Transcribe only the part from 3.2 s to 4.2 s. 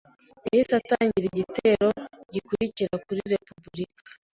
repubulika.